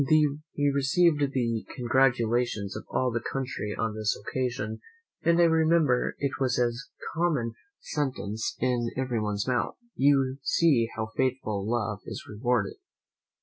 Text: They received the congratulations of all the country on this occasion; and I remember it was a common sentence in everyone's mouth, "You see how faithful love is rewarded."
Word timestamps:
They 0.09 0.65
received 0.73 1.31
the 1.31 1.65
congratulations 1.75 2.75
of 2.75 2.85
all 2.89 3.11
the 3.11 3.19
country 3.31 3.75
on 3.77 3.93
this 3.93 4.19
occasion; 4.19 4.79
and 5.21 5.39
I 5.39 5.43
remember 5.43 6.15
it 6.17 6.39
was 6.39 6.57
a 6.57 6.71
common 7.13 7.53
sentence 7.79 8.55
in 8.59 8.89
everyone's 8.97 9.47
mouth, 9.47 9.75
"You 9.95 10.39
see 10.41 10.89
how 10.95 11.11
faithful 11.15 11.69
love 11.69 11.99
is 12.07 12.25
rewarded." 12.27 12.77